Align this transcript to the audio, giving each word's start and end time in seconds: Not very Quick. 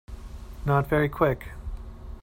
Not 0.65 0.87
very 0.87 1.07
Quick. 1.09 1.49